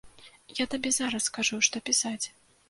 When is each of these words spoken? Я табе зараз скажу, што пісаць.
Я 0.59 0.65
табе 0.73 0.91
зараз 0.99 1.27
скажу, 1.29 1.61
што 1.69 1.83
пісаць. 1.91 2.25